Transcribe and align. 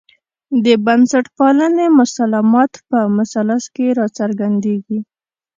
د 0.65 0.67
بنسټپالنې 0.85 1.87
مسلمات 1.99 2.71
په 2.89 2.99
مثلث 3.17 3.63
کې 3.75 3.85
راڅرګندېږي. 3.99 4.99